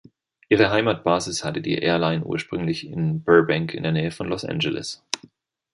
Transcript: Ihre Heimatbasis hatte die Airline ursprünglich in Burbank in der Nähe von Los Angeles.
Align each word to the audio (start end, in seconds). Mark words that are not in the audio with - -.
Ihre 0.49 0.71
Heimatbasis 0.71 1.43
hatte 1.43 1.61
die 1.61 1.77
Airline 1.79 2.25
ursprünglich 2.25 2.87
in 2.87 3.21
Burbank 3.23 3.75
in 3.75 3.83
der 3.83 3.91
Nähe 3.91 4.09
von 4.09 4.27
Los 4.29 4.43
Angeles. 4.43 5.03